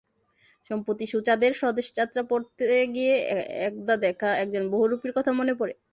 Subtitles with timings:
[0.69, 2.65] সম্প্রতি সুচাঁদের স্বদেশ যাত্রা পড়তে
[2.95, 3.15] গিয়ে
[3.67, 5.73] একদা দেখা একজন বহুরূপীর কথা মনে পড়ে।